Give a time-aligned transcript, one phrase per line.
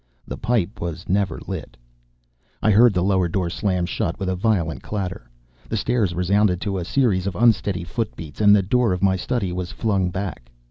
[0.27, 1.77] The pipe was never lit.
[2.63, 5.29] I heard the lower door slam shut with a violent clatter.
[5.69, 9.51] The stairs resounded to a series of unsteady footbeats, and the door of my study
[9.51, 10.49] was flung back.